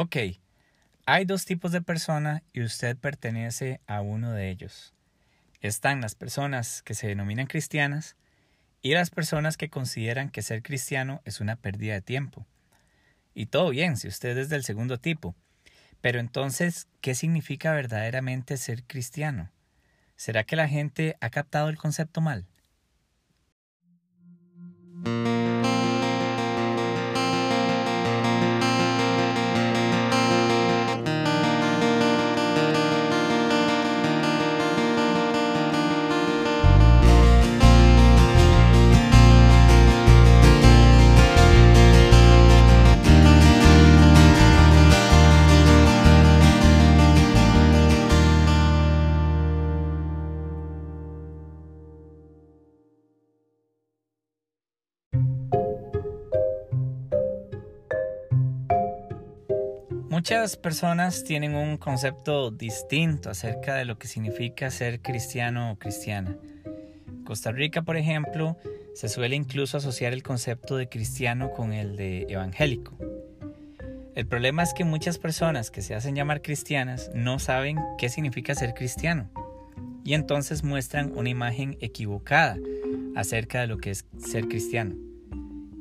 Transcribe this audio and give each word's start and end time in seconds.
Ok, 0.00 0.16
hay 1.06 1.24
dos 1.24 1.44
tipos 1.44 1.72
de 1.72 1.82
personas 1.82 2.42
y 2.52 2.62
usted 2.62 2.96
pertenece 2.96 3.80
a 3.88 4.00
uno 4.00 4.30
de 4.30 4.48
ellos. 4.48 4.94
Están 5.60 6.00
las 6.00 6.14
personas 6.14 6.82
que 6.82 6.94
se 6.94 7.08
denominan 7.08 7.48
cristianas 7.48 8.14
y 8.80 8.94
las 8.94 9.10
personas 9.10 9.56
que 9.56 9.70
consideran 9.70 10.30
que 10.30 10.42
ser 10.42 10.62
cristiano 10.62 11.20
es 11.24 11.40
una 11.40 11.56
pérdida 11.56 11.94
de 11.94 12.00
tiempo. 12.00 12.46
Y 13.34 13.46
todo 13.46 13.70
bien 13.70 13.96
si 13.96 14.06
usted 14.06 14.38
es 14.38 14.48
del 14.48 14.62
segundo 14.62 14.98
tipo. 14.98 15.34
Pero 16.00 16.20
entonces, 16.20 16.86
¿qué 17.00 17.16
significa 17.16 17.72
verdaderamente 17.72 18.56
ser 18.56 18.84
cristiano? 18.84 19.50
¿Será 20.14 20.44
que 20.44 20.54
la 20.54 20.68
gente 20.68 21.16
ha 21.20 21.30
captado 21.30 21.70
el 21.70 21.76
concepto 21.76 22.20
mal? 22.20 22.46
Muchas 60.18 60.56
personas 60.56 61.22
tienen 61.22 61.54
un 61.54 61.76
concepto 61.76 62.50
distinto 62.50 63.30
acerca 63.30 63.76
de 63.76 63.84
lo 63.84 64.00
que 64.00 64.08
significa 64.08 64.68
ser 64.68 65.00
cristiano 65.00 65.70
o 65.70 65.76
cristiana. 65.76 66.36
Costa 67.24 67.52
Rica, 67.52 67.82
por 67.82 67.96
ejemplo, 67.96 68.56
se 68.96 69.08
suele 69.08 69.36
incluso 69.36 69.76
asociar 69.76 70.12
el 70.12 70.24
concepto 70.24 70.76
de 70.76 70.88
cristiano 70.88 71.52
con 71.52 71.72
el 71.72 71.94
de 71.94 72.26
evangélico. 72.28 72.98
El 74.16 74.26
problema 74.26 74.64
es 74.64 74.74
que 74.74 74.82
muchas 74.82 75.18
personas 75.18 75.70
que 75.70 75.82
se 75.82 75.94
hacen 75.94 76.16
llamar 76.16 76.42
cristianas 76.42 77.12
no 77.14 77.38
saben 77.38 77.78
qué 77.96 78.08
significa 78.08 78.56
ser 78.56 78.74
cristiano 78.74 79.30
y 80.04 80.14
entonces 80.14 80.64
muestran 80.64 81.16
una 81.16 81.28
imagen 81.28 81.78
equivocada 81.80 82.56
acerca 83.14 83.60
de 83.60 83.68
lo 83.68 83.78
que 83.78 83.92
es 83.92 84.04
ser 84.18 84.48
cristiano. 84.48 84.96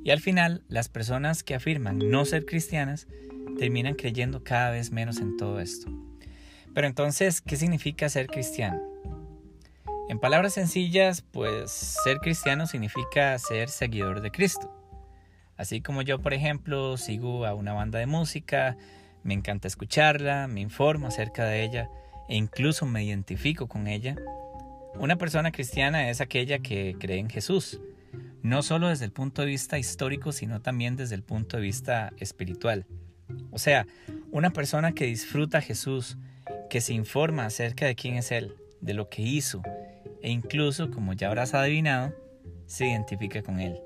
Y 0.03 0.11
al 0.11 0.19
final, 0.19 0.61
las 0.67 0.89
personas 0.89 1.41
que 1.41 1.55
afirman 1.55 1.97
no 1.97 2.23
ser 2.23 2.45
cristianas 2.45 3.07
terminan 3.57 3.95
creyendo 3.95 4.43
cada 4.43 4.71
vez 4.71 4.91
menos 4.91 5.19
en 5.19 5.37
todo 5.37 5.59
esto. 5.59 5.89
Pero 6.73 6.87
entonces, 6.87 7.41
¿qué 7.41 7.55
significa 7.55 8.09
ser 8.09 8.27
cristiano? 8.27 8.79
En 10.09 10.19
palabras 10.19 10.53
sencillas, 10.53 11.21
pues 11.21 11.71
ser 11.71 12.17
cristiano 12.19 12.65
significa 12.65 13.37
ser 13.39 13.67
seguidor 13.67 14.21
de 14.21 14.31
Cristo. 14.31 14.71
Así 15.57 15.81
como 15.81 16.01
yo, 16.01 16.19
por 16.19 16.33
ejemplo, 16.33 16.95
sigo 16.97 17.45
a 17.45 17.53
una 17.53 17.73
banda 17.73 17.99
de 17.99 18.05
música, 18.05 18.77
me 19.23 19.33
encanta 19.33 19.67
escucharla, 19.67 20.47
me 20.47 20.61
informo 20.61 21.07
acerca 21.07 21.45
de 21.45 21.63
ella 21.63 21.89
e 22.29 22.35
incluso 22.35 22.85
me 22.85 23.03
identifico 23.03 23.67
con 23.67 23.87
ella. 23.87 24.15
Una 24.99 25.17
persona 25.17 25.51
cristiana 25.51 26.09
es 26.09 26.21
aquella 26.21 26.59
que 26.59 26.95
cree 26.99 27.19
en 27.19 27.29
Jesús, 27.29 27.81
no 28.43 28.61
solo 28.61 28.87
desde 28.87 29.05
el 29.05 29.11
punto 29.11 29.41
de 29.41 29.49
vista 29.49 29.77
histórico, 29.77 30.31
sino 30.31 30.61
también 30.61 30.95
desde 30.95 31.15
el 31.15 31.23
punto 31.23 31.57
de 31.57 31.63
vista 31.63 32.13
espiritual. 32.17 32.85
O 33.51 33.59
sea, 33.59 33.85
una 34.31 34.51
persona 34.51 34.91
que 34.91 35.05
disfruta 35.05 35.59
a 35.59 35.61
Jesús, 35.61 36.17
que 36.69 36.81
se 36.81 36.93
informa 36.93 37.45
acerca 37.45 37.85
de 37.85 37.95
quién 37.95 38.15
es 38.15 38.31
Él, 38.31 38.55
de 38.81 38.93
lo 38.93 39.09
que 39.09 39.21
hizo, 39.21 39.61
e 40.21 40.29
incluso, 40.29 40.91
como 40.91 41.13
ya 41.13 41.27
habrás 41.27 41.53
adivinado, 41.53 42.13
se 42.65 42.87
identifica 42.87 43.41
con 43.41 43.59
Él. 43.59 43.79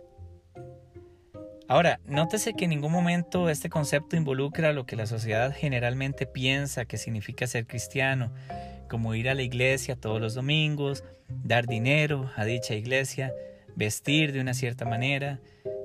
Ahora, 1.67 2.01
nótese 2.05 2.53
que 2.53 2.65
en 2.65 2.71
ningún 2.71 2.91
momento 2.91 3.49
este 3.49 3.69
concepto 3.69 4.17
involucra 4.17 4.73
lo 4.73 4.85
que 4.85 4.97
la 4.97 5.05
sociedad 5.05 5.55
generalmente 5.55 6.25
piensa 6.25 6.83
que 6.83 6.97
significa 6.97 7.47
ser 7.47 7.65
cristiano, 7.65 8.33
como 8.89 9.15
ir 9.15 9.29
a 9.29 9.35
la 9.35 9.43
iglesia 9.43 9.95
todos 9.95 10.19
los 10.19 10.33
domingos, 10.33 11.05
dar 11.29 11.67
dinero 11.67 12.29
a 12.35 12.43
dicha 12.43 12.75
iglesia, 12.75 13.31
vestir 13.77 14.33
de 14.33 14.41
una 14.41 14.53
cierta 14.53 14.83
manera, 14.83 15.39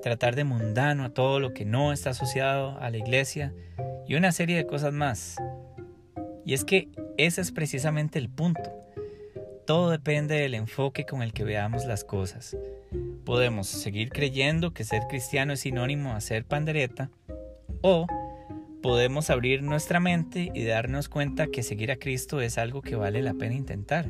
tratar 0.07 0.37
de 0.37 0.45
mundano 0.45 1.03
a 1.03 1.09
todo 1.09 1.41
lo 1.41 1.53
que 1.53 1.65
no 1.65 1.91
está 1.91 2.11
asociado 2.11 2.79
a 2.79 2.89
la 2.89 2.95
iglesia 2.95 3.53
y 4.07 4.15
una 4.15 4.31
serie 4.31 4.55
de 4.55 4.65
cosas 4.65 4.93
más. 4.93 5.35
Y 6.45 6.53
es 6.53 6.63
que 6.63 6.87
ese 7.17 7.41
es 7.41 7.51
precisamente 7.51 8.17
el 8.17 8.29
punto. 8.29 8.71
Todo 9.65 9.89
depende 9.89 10.35
del 10.35 10.53
enfoque 10.53 11.05
con 11.05 11.21
el 11.21 11.33
que 11.33 11.43
veamos 11.43 11.85
las 11.85 12.05
cosas. 12.05 12.55
Podemos 13.25 13.67
seguir 13.67 14.07
creyendo 14.07 14.73
que 14.73 14.85
ser 14.85 15.01
cristiano 15.09 15.51
es 15.51 15.59
sinónimo 15.59 16.13
a 16.13 16.21
ser 16.21 16.45
pandereta 16.45 17.09
o 17.81 18.07
podemos 18.81 19.29
abrir 19.29 19.61
nuestra 19.61 19.99
mente 19.99 20.51
y 20.53 20.63
darnos 20.63 21.09
cuenta 21.09 21.47
que 21.47 21.63
seguir 21.63 21.91
a 21.91 21.97
Cristo 21.97 22.39
es 22.39 22.57
algo 22.57 22.81
que 22.81 22.95
vale 22.95 23.21
la 23.21 23.33
pena 23.33 23.55
intentar. 23.55 24.07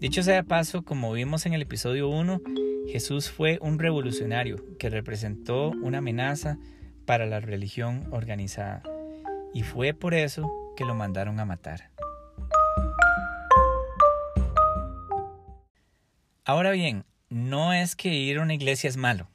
Dicho 0.00 0.24
sea 0.24 0.34
de 0.34 0.44
paso, 0.44 0.82
como 0.82 1.12
vimos 1.12 1.46
en 1.46 1.52
el 1.52 1.62
episodio 1.62 2.08
1, 2.08 2.40
Jesús 2.90 3.30
fue 3.30 3.58
un 3.62 3.78
revolucionario 3.78 4.76
que 4.76 4.90
representó 4.90 5.68
una 5.70 5.98
amenaza 5.98 6.58
para 7.06 7.24
la 7.24 7.38
religión 7.38 8.08
organizada 8.10 8.82
y 9.54 9.62
fue 9.62 9.94
por 9.94 10.12
eso 10.12 10.50
que 10.76 10.84
lo 10.84 10.96
mandaron 10.96 11.38
a 11.38 11.44
matar. 11.44 11.90
Ahora 16.44 16.72
bien, 16.72 17.04
no 17.28 17.72
es 17.72 17.94
que 17.94 18.12
ir 18.12 18.38
a 18.38 18.42
una 18.42 18.54
iglesia 18.54 18.88
es 18.88 18.96
malo. 18.96 19.28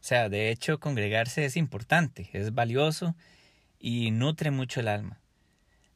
O 0.00 0.04
sea, 0.04 0.28
de 0.28 0.50
hecho, 0.50 0.80
congregarse 0.80 1.44
es 1.44 1.56
importante, 1.56 2.30
es 2.32 2.52
valioso 2.52 3.14
y 3.78 4.10
nutre 4.10 4.50
mucho 4.50 4.80
el 4.80 4.88
alma. 4.88 5.20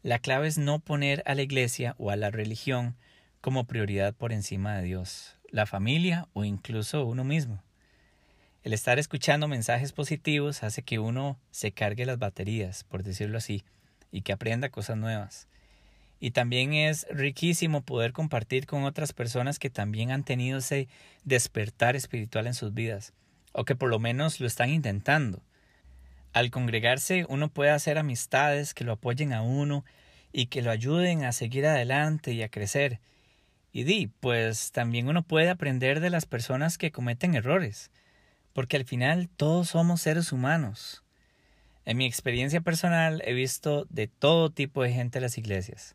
La 0.04 0.20
clave 0.20 0.46
es 0.46 0.56
no 0.56 0.78
poner 0.78 1.24
a 1.26 1.34
la 1.34 1.42
iglesia 1.42 1.96
o 1.98 2.12
a 2.12 2.16
la 2.16 2.30
religión 2.30 2.94
como 3.40 3.64
prioridad 3.64 4.14
por 4.14 4.32
encima 4.32 4.76
de 4.76 4.84
Dios 4.84 5.35
la 5.50 5.66
familia 5.66 6.28
o 6.32 6.44
incluso 6.44 7.04
uno 7.04 7.24
mismo. 7.24 7.62
El 8.62 8.72
estar 8.72 8.98
escuchando 8.98 9.46
mensajes 9.46 9.92
positivos 9.92 10.62
hace 10.62 10.82
que 10.82 10.98
uno 10.98 11.38
se 11.50 11.72
cargue 11.72 12.04
las 12.04 12.18
baterías, 12.18 12.84
por 12.84 13.02
decirlo 13.04 13.38
así, 13.38 13.64
y 14.10 14.22
que 14.22 14.32
aprenda 14.32 14.70
cosas 14.70 14.96
nuevas. 14.96 15.46
Y 16.18 16.32
también 16.32 16.72
es 16.72 17.06
riquísimo 17.10 17.82
poder 17.82 18.12
compartir 18.12 18.66
con 18.66 18.84
otras 18.84 19.12
personas 19.12 19.58
que 19.58 19.70
también 19.70 20.10
han 20.10 20.24
tenido 20.24 20.58
ese 20.58 20.88
despertar 21.24 21.94
espiritual 21.94 22.46
en 22.46 22.54
sus 22.54 22.74
vidas, 22.74 23.12
o 23.52 23.64
que 23.64 23.76
por 23.76 23.88
lo 23.88 23.98
menos 23.98 24.40
lo 24.40 24.46
están 24.46 24.70
intentando. 24.70 25.42
Al 26.32 26.50
congregarse 26.50 27.24
uno 27.28 27.48
puede 27.48 27.70
hacer 27.70 27.98
amistades 27.98 28.74
que 28.74 28.84
lo 28.84 28.92
apoyen 28.92 29.32
a 29.32 29.42
uno 29.42 29.84
y 30.32 30.46
que 30.46 30.60
lo 30.60 30.70
ayuden 30.70 31.24
a 31.24 31.32
seguir 31.32 31.66
adelante 31.66 32.32
y 32.32 32.42
a 32.42 32.48
crecer, 32.48 33.00
y 33.76 33.84
di, 33.84 34.06
pues 34.06 34.72
también 34.72 35.06
uno 35.06 35.22
puede 35.22 35.50
aprender 35.50 36.00
de 36.00 36.08
las 36.08 36.24
personas 36.24 36.78
que 36.78 36.90
cometen 36.90 37.34
errores, 37.34 37.90
porque 38.54 38.78
al 38.78 38.86
final 38.86 39.28
todos 39.28 39.68
somos 39.68 40.00
seres 40.00 40.32
humanos. 40.32 41.04
En 41.84 41.98
mi 41.98 42.06
experiencia 42.06 42.62
personal 42.62 43.20
he 43.26 43.34
visto 43.34 43.86
de 43.90 44.08
todo 44.08 44.48
tipo 44.48 44.82
de 44.82 44.94
gente 44.94 45.18
en 45.18 45.24
las 45.24 45.36
iglesias. 45.36 45.94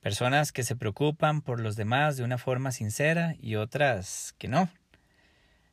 Personas 0.00 0.50
que 0.50 0.62
se 0.62 0.76
preocupan 0.76 1.42
por 1.42 1.60
los 1.60 1.76
demás 1.76 2.16
de 2.16 2.24
una 2.24 2.38
forma 2.38 2.72
sincera 2.72 3.36
y 3.38 3.56
otras 3.56 4.34
que 4.38 4.48
no. 4.48 4.70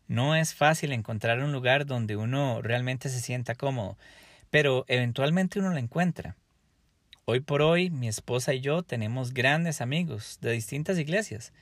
No 0.10 0.36
es 0.36 0.54
fácil 0.54 0.92
encontrar 0.92 1.40
un 1.40 1.54
lugar 1.54 1.86
donde 1.86 2.18
uno 2.18 2.62
realmente 2.62 3.08
se 3.08 3.22
sienta 3.22 3.56
cómodo, 3.56 3.98
pero 4.50 4.84
eventualmente 4.90 5.60
uno 5.60 5.70
lo 5.70 5.78
encuentra. 5.78 6.36
Hoy 7.34 7.40
por 7.40 7.62
hoy, 7.62 7.90
mi 7.90 8.10
esposa 8.10 8.54
y 8.54 8.60
yo 8.60 8.84
tenemos 8.84 9.34
grandes 9.34 9.80
amigos 9.80 10.38
de 10.42 10.52
distintas 10.52 11.00
iglesias, 11.00 11.54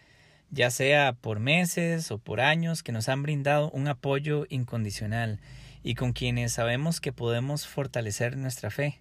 ya 0.50 0.72
sea 0.72 1.14
por 1.14 1.40
meses 1.40 2.10
o 2.10 2.18
por 2.18 2.42
años, 2.42 2.82
que 2.82 2.92
nos 2.92 3.08
han 3.08 3.22
brindado 3.22 3.70
un 3.70 3.88
apoyo 3.88 4.48
incondicional 4.50 5.40
y 5.84 5.94
con 5.94 6.14
quienes 6.14 6.54
sabemos 6.54 7.00
que 7.00 7.14
podemos 7.14 7.68
fortalecer 7.68 8.36
nuestra 8.36 8.72
fe. 8.72 9.00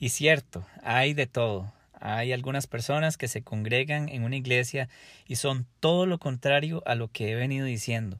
Y 0.00 0.08
cierto, 0.08 0.66
hay 0.82 1.14
de 1.14 1.28
todo. 1.28 1.72
Hay 2.00 2.32
algunas 2.32 2.66
personas 2.66 3.16
que 3.16 3.28
se 3.28 3.42
congregan 3.42 4.08
en 4.08 4.24
una 4.24 4.34
iglesia 4.34 4.88
y 5.28 5.36
son 5.36 5.64
todo 5.78 6.06
lo 6.06 6.18
contrario 6.18 6.82
a 6.86 6.96
lo 6.96 7.06
que 7.06 7.30
he 7.30 7.36
venido 7.36 7.66
diciendo. 7.66 8.18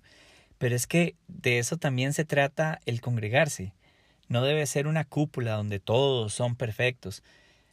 Pero 0.59 0.77
es 0.77 0.87
que 0.87 1.17
de 1.27 1.59
eso 1.59 1.77
también 1.77 2.13
se 2.13 2.25
trata 2.25 2.79
el 2.87 3.01
congregarse. 3.01 3.73
No 4.29 4.45
debe 4.45 4.65
ser 4.67 4.87
una 4.87 5.03
cúpula 5.03 5.55
donde 5.55 5.81
todos 5.81 6.33
son 6.33 6.55
perfectos, 6.55 7.25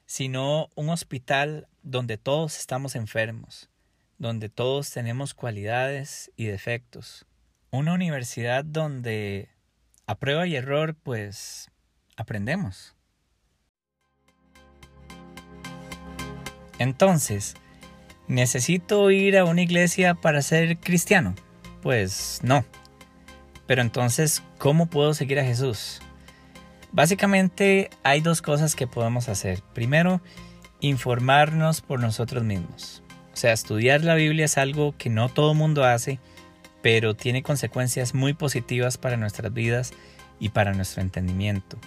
sino 0.05 0.69
un 0.75 0.89
hospital 0.89 1.67
donde 1.81 2.17
todos 2.17 2.57
estamos 2.57 2.95
enfermos, 2.95 3.69
donde 4.17 4.49
todos 4.49 4.91
tenemos 4.91 5.33
cualidades 5.33 6.31
y 6.35 6.45
defectos. 6.45 7.25
Una 7.71 7.93
universidad 7.93 8.63
donde 8.63 9.49
a 10.07 10.15
prueba 10.15 10.47
y 10.47 10.55
error, 10.55 10.95
pues 10.95 11.71
aprendemos. 12.15 12.95
Entonces, 16.77 17.55
¿necesito 18.27 19.09
ir 19.11 19.37
a 19.37 19.45
una 19.45 19.61
iglesia 19.61 20.13
para 20.13 20.41
ser 20.41 20.77
cristiano? 20.77 21.35
Pues 21.81 22.39
no. 22.43 22.65
Pero 23.65 23.81
entonces, 23.81 24.43
¿cómo 24.57 24.87
puedo 24.87 25.13
seguir 25.13 25.39
a 25.39 25.45
Jesús? 25.45 26.01
Básicamente 26.95 27.89
hay 28.03 28.21
dos 28.21 28.41
cosas 28.41 28.73
que 28.73 28.87
podemos 28.87 29.27
hacer. 29.27 29.61
Primero, 29.73 30.21
informarnos 30.79 31.81
por 31.81 31.99
nosotros 31.99 32.45
mismos. 32.45 33.03
O 33.33 33.35
sea, 33.35 33.51
estudiar 33.51 34.05
la 34.05 34.15
Biblia 34.15 34.45
es 34.45 34.57
algo 34.57 34.95
que 34.97 35.09
no 35.09 35.27
todo 35.27 35.53
mundo 35.53 35.83
hace, 35.83 36.19
pero 36.81 37.13
tiene 37.13 37.43
consecuencias 37.43 38.13
muy 38.13 38.33
positivas 38.33 38.97
para 38.97 39.17
nuestras 39.17 39.53
vidas 39.53 39.91
y 40.39 40.49
para 40.49 40.73
nuestro 40.73 41.01
entendimiento. 41.01 41.77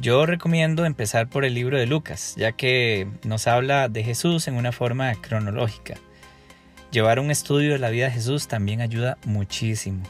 Yo 0.00 0.26
recomiendo 0.26 0.86
empezar 0.86 1.28
por 1.28 1.44
el 1.44 1.54
libro 1.54 1.78
de 1.78 1.86
Lucas, 1.86 2.34
ya 2.36 2.50
que 2.50 3.06
nos 3.22 3.46
habla 3.46 3.88
de 3.88 4.02
Jesús 4.02 4.48
en 4.48 4.56
una 4.56 4.72
forma 4.72 5.14
cronológica. 5.14 5.94
Llevar 6.90 7.20
un 7.20 7.30
estudio 7.30 7.74
de 7.74 7.78
la 7.78 7.90
vida 7.90 8.06
de 8.06 8.10
Jesús 8.14 8.48
también 8.48 8.80
ayuda 8.80 9.18
muchísimo. 9.24 10.02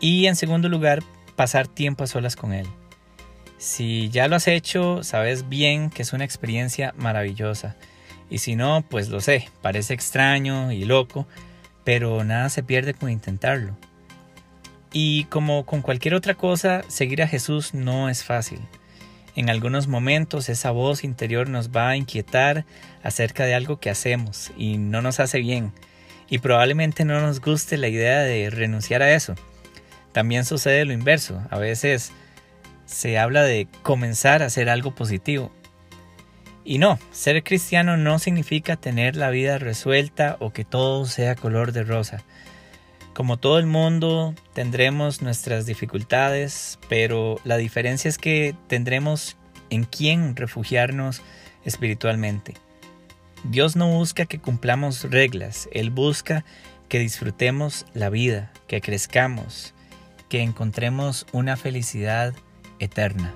Y 0.00 0.24
en 0.24 0.36
segundo 0.36 0.70
lugar, 0.70 1.02
pasar 1.36 1.68
tiempo 1.68 2.04
a 2.04 2.06
solas 2.06 2.34
con 2.34 2.54
Él. 2.54 2.66
Si 3.64 4.10
ya 4.10 4.28
lo 4.28 4.36
has 4.36 4.46
hecho, 4.46 5.02
sabes 5.02 5.48
bien 5.48 5.88
que 5.88 6.02
es 6.02 6.12
una 6.12 6.26
experiencia 6.26 6.92
maravillosa. 6.98 7.76
Y 8.28 8.38
si 8.38 8.56
no, 8.56 8.84
pues 8.86 9.08
lo 9.08 9.22
sé, 9.22 9.48
parece 9.62 9.94
extraño 9.94 10.70
y 10.70 10.84
loco, 10.84 11.26
pero 11.82 12.24
nada 12.24 12.50
se 12.50 12.62
pierde 12.62 12.92
con 12.92 13.08
intentarlo. 13.08 13.74
Y 14.92 15.24
como 15.24 15.64
con 15.64 15.80
cualquier 15.80 16.12
otra 16.12 16.34
cosa, 16.34 16.82
seguir 16.88 17.22
a 17.22 17.26
Jesús 17.26 17.72
no 17.72 18.10
es 18.10 18.22
fácil. 18.22 18.60
En 19.34 19.48
algunos 19.48 19.88
momentos 19.88 20.50
esa 20.50 20.70
voz 20.70 21.02
interior 21.02 21.48
nos 21.48 21.70
va 21.70 21.88
a 21.88 21.96
inquietar 21.96 22.66
acerca 23.02 23.46
de 23.46 23.54
algo 23.54 23.80
que 23.80 23.88
hacemos 23.88 24.52
y 24.58 24.76
no 24.76 25.00
nos 25.00 25.20
hace 25.20 25.38
bien. 25.38 25.72
Y 26.28 26.40
probablemente 26.40 27.06
no 27.06 27.18
nos 27.18 27.40
guste 27.40 27.78
la 27.78 27.88
idea 27.88 28.18
de 28.18 28.50
renunciar 28.50 29.00
a 29.00 29.14
eso. 29.14 29.36
También 30.12 30.44
sucede 30.44 30.84
lo 30.84 30.92
inverso. 30.92 31.42
A 31.48 31.56
veces 31.56 32.12
se 32.86 33.18
habla 33.18 33.42
de 33.42 33.68
comenzar 33.82 34.42
a 34.42 34.46
hacer 34.46 34.68
algo 34.68 34.94
positivo. 34.94 35.50
Y 36.64 36.78
no, 36.78 36.98
ser 37.12 37.42
cristiano 37.44 37.96
no 37.96 38.18
significa 38.18 38.76
tener 38.76 39.16
la 39.16 39.30
vida 39.30 39.58
resuelta 39.58 40.36
o 40.40 40.52
que 40.52 40.64
todo 40.64 41.04
sea 41.04 41.34
color 41.34 41.72
de 41.72 41.84
rosa. 41.84 42.22
Como 43.12 43.36
todo 43.36 43.58
el 43.58 43.66
mundo, 43.66 44.34
tendremos 44.54 45.22
nuestras 45.22 45.66
dificultades, 45.66 46.78
pero 46.88 47.38
la 47.44 47.58
diferencia 47.58 48.08
es 48.08 48.18
que 48.18 48.56
tendremos 48.66 49.36
en 49.70 49.84
quién 49.84 50.34
refugiarnos 50.36 51.22
espiritualmente. 51.64 52.54
Dios 53.44 53.76
no 53.76 53.88
busca 53.88 54.24
que 54.24 54.40
cumplamos 54.40 55.10
reglas, 55.10 55.68
Él 55.72 55.90
busca 55.90 56.44
que 56.88 56.98
disfrutemos 56.98 57.84
la 57.92 58.08
vida, 58.08 58.52
que 58.66 58.80
crezcamos, 58.80 59.74
que 60.28 60.40
encontremos 60.40 61.26
una 61.32 61.56
felicidad 61.56 62.34
eterna. 62.84 63.34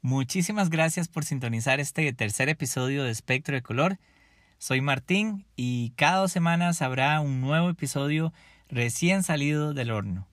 Muchísimas 0.00 0.70
gracias 0.70 1.08
por 1.08 1.24
sintonizar 1.24 1.80
este 1.80 2.12
tercer 2.12 2.48
episodio 2.48 3.04
de 3.04 3.10
Espectro 3.10 3.54
de 3.54 3.62
Color. 3.62 3.98
Soy 4.58 4.80
Martín 4.80 5.46
y 5.54 5.90
cada 5.96 6.18
dos 6.18 6.32
semanas 6.32 6.82
habrá 6.82 7.20
un 7.20 7.40
nuevo 7.40 7.68
episodio 7.68 8.32
recién 8.68 9.22
salido 9.22 9.74
del 9.74 9.90
horno. 9.90 10.26